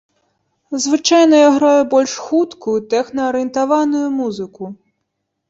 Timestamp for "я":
1.41-1.49